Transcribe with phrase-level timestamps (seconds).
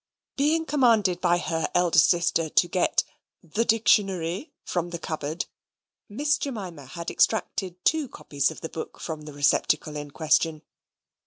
[0.35, 3.03] Being commanded by her elder sister to get
[3.43, 5.45] "the Dictionary" from the cupboard,
[6.09, 10.63] Miss Jemima had extracted two copies of the book from the receptacle in question.